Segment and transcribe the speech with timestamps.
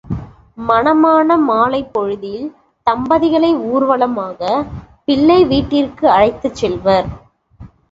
[0.67, 2.47] மணமான மாலைப்பொழுதில்
[2.87, 4.67] தம்பதிகளை ஊர்வலமாகப்
[5.05, 7.09] பிள்ளை வீட்டிற்கு அழைத்துச் செல்வர்.